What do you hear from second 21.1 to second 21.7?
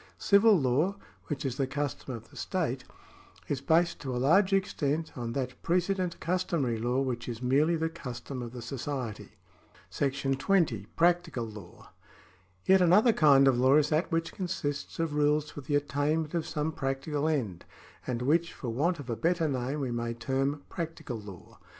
law.